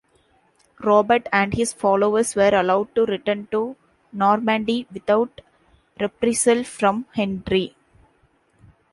[0.79, 3.75] Robert and his followers were allowed to return to
[4.11, 5.41] Normandy without
[5.99, 7.75] reprisal from Henry.